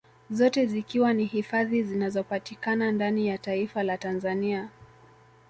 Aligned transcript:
Zote 0.31 0.65
zikiwa 0.65 1.13
ni 1.13 1.25
hifadhi 1.25 1.83
zinazopatikana 1.83 2.91
ndani 2.91 3.27
ya 3.27 3.37
taifa 3.37 3.83
la 3.83 3.97
Tanzania 3.97 4.69